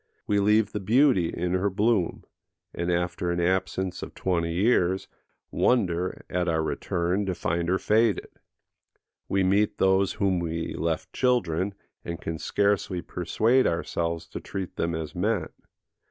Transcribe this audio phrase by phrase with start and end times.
[0.25, 2.23] We leave the beauty in her bloom,
[2.73, 5.07] and, after an absence of twenty years,
[5.51, 8.25] wonder, at our return, to find her faded.
[9.29, 14.95] We meet those whom we left children, and can scarcely persuade ourselves to treat them
[14.95, 15.49] as men.